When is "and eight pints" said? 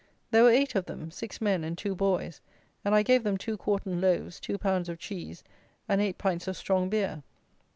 5.87-6.47